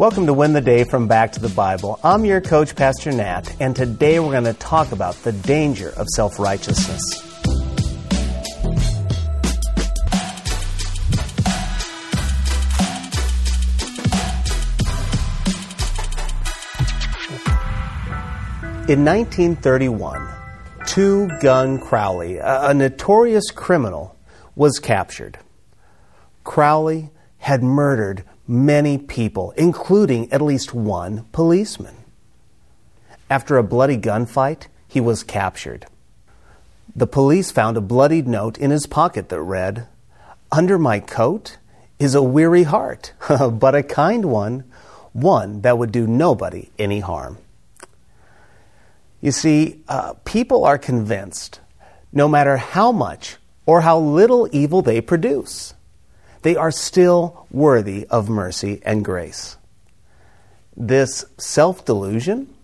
[0.00, 2.00] Welcome to Win the Day from Back to the Bible.
[2.02, 6.06] I'm your coach, Pastor Nat, and today we're going to talk about the danger of
[6.08, 7.02] self righteousness.
[18.88, 20.28] In 1931,
[20.86, 24.16] Two Gun Crowley, a notorious criminal,
[24.56, 25.36] was captured.
[26.42, 31.94] Crowley had murdered many people, including at least one policeman.
[33.30, 35.86] After a bloody gunfight, he was captured.
[36.96, 39.86] The police found a bloodied note in his pocket that read,
[40.50, 41.58] Under my coat
[42.00, 43.12] is a weary heart,
[43.52, 44.64] but a kind one,
[45.12, 47.38] one that would do nobody any harm.
[49.20, 51.60] You see, uh, people are convinced,
[52.12, 55.74] no matter how much or how little evil they produce,
[56.42, 59.56] they are still worthy of mercy and grace.
[60.76, 62.54] This self delusion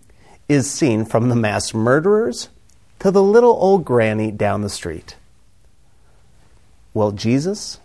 [0.49, 2.49] is seen from the mass murderers
[2.99, 5.15] to the little old granny down the street.
[6.93, 7.79] Well, Jesus?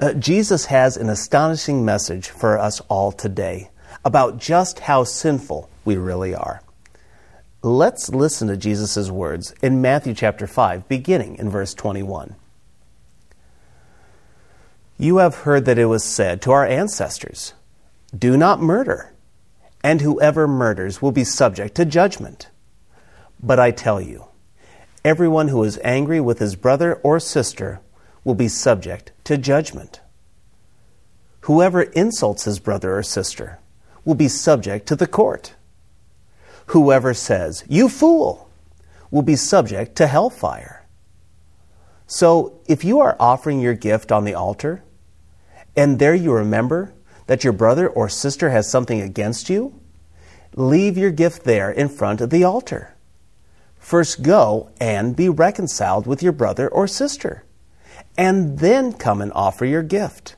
[0.00, 3.70] Uh, Jesus has an astonishing message for us all today
[4.04, 6.62] about just how sinful we really are.
[7.62, 12.34] Let's listen to Jesus' words in Matthew chapter 5, beginning in verse 21.
[14.96, 17.54] You have heard that it was said to our ancestors,
[18.16, 19.12] Do not murder,
[19.82, 22.48] and whoever murders will be subject to judgment.
[23.42, 24.26] But I tell you,
[25.04, 27.80] everyone who is angry with his brother or sister
[28.22, 30.00] will be subject to judgment.
[31.42, 33.58] Whoever insults his brother or sister
[34.04, 35.54] will be subject to the court.
[36.66, 38.48] Whoever says, You fool,
[39.10, 40.83] will be subject to hellfire.
[42.06, 44.84] So, if you are offering your gift on the altar,
[45.74, 46.92] and there you remember
[47.26, 49.80] that your brother or sister has something against you,
[50.54, 52.94] leave your gift there in front of the altar.
[53.78, 57.44] First go and be reconciled with your brother or sister,
[58.18, 60.36] and then come and offer your gift.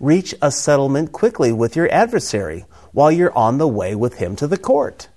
[0.00, 4.48] Reach a settlement quickly with your adversary while you're on the way with him to
[4.48, 5.08] the court,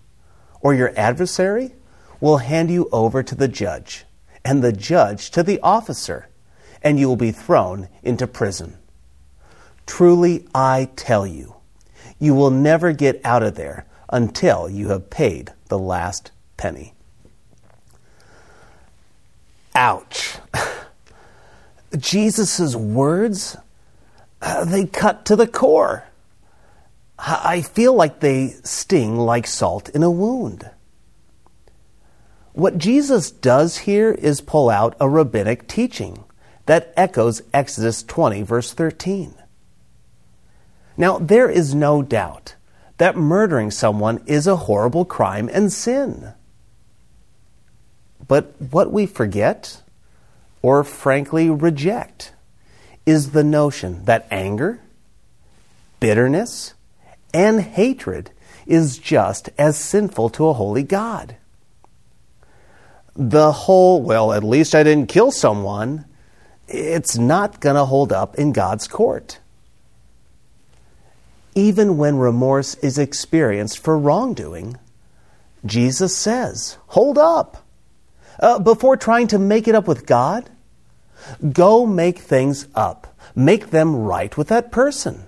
[0.61, 1.73] or your adversary
[2.21, 4.06] will hand you over to the judge
[4.47, 6.29] and the judge to the officer,
[6.81, 8.77] and you will be thrown into prison.
[9.85, 11.57] Truly, I tell you,
[12.17, 16.93] you will never get out of there until you have paid the last penny.
[19.75, 20.37] Ouch.
[21.97, 23.57] Jesus' words,
[24.41, 26.05] uh, they cut to the core.
[27.19, 30.69] I feel like they sting like salt in a wound.
[32.57, 36.23] What Jesus does here is pull out a rabbinic teaching
[36.65, 39.35] that echoes Exodus 20, verse 13.
[40.97, 42.55] Now, there is no doubt
[42.97, 46.33] that murdering someone is a horrible crime and sin.
[48.27, 49.83] But what we forget,
[50.63, 52.33] or frankly reject,
[53.05, 54.81] is the notion that anger,
[55.99, 56.73] bitterness,
[57.35, 58.31] and hatred
[58.65, 61.35] is just as sinful to a holy God
[63.17, 66.05] the whole, well, at least I didn't kill someone,
[66.67, 69.39] it's not going to hold up in God's court.
[71.55, 74.77] Even when remorse is experienced for wrongdoing,
[75.65, 77.65] Jesus says, hold up.
[78.39, 80.47] Uh, before trying to make it up with God,
[81.51, 83.15] go make things up.
[83.35, 85.25] Make them right with that person.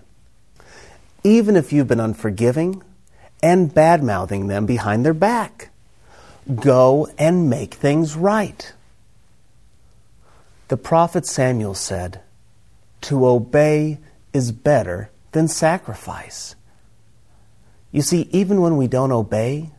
[1.23, 2.83] Even if you've been unforgiving
[3.41, 5.71] and bad mouthing them behind their back.
[6.55, 8.73] Go and make things right.
[10.69, 12.21] The prophet Samuel said,
[13.01, 13.99] To obey
[14.33, 16.55] is better than sacrifice.
[17.91, 19.71] You see, even when we don't obey,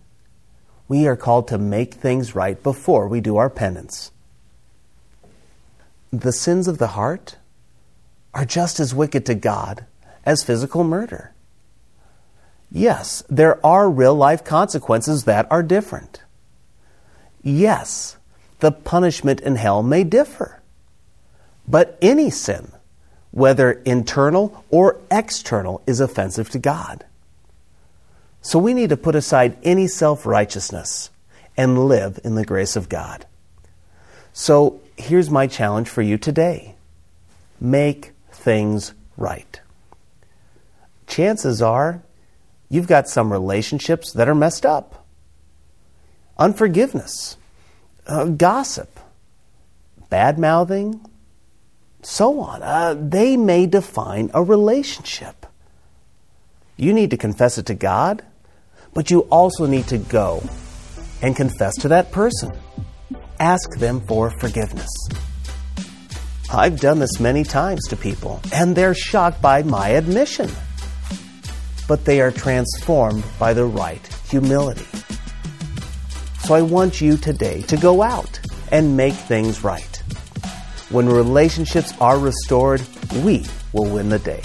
[0.88, 4.10] we are called to make things right before we do our penance.
[6.12, 7.36] The sins of the heart
[8.34, 9.86] are just as wicked to God
[10.24, 11.32] as physical murder.
[12.72, 16.22] Yes, there are real life consequences that are different.
[17.42, 18.16] Yes,
[18.60, 20.60] the punishment in hell may differ.
[21.66, 22.72] But any sin,
[23.30, 27.04] whether internal or external, is offensive to God.
[28.42, 31.10] So we need to put aside any self righteousness
[31.56, 33.26] and live in the grace of God.
[34.32, 36.74] So here's my challenge for you today
[37.60, 39.60] make things right.
[41.06, 42.02] Chances are
[42.68, 44.99] you've got some relationships that are messed up
[46.40, 47.36] unforgiveness,
[48.06, 48.98] uh, gossip,
[50.08, 51.00] bad mouthing,
[52.02, 52.62] so on.
[52.62, 55.46] Uh, they may define a relationship.
[56.76, 58.24] You need to confess it to God,
[58.94, 60.42] but you also need to go
[61.22, 62.50] and confess to that person.
[63.38, 64.90] Ask them for forgiveness.
[66.52, 70.50] I've done this many times to people, and they're shocked by my admission.
[71.86, 74.86] But they are transformed by the right humility.
[76.50, 78.40] So I want you today to go out
[78.72, 79.96] and make things right.
[80.88, 82.82] When relationships are restored,
[83.22, 84.42] we will win the day.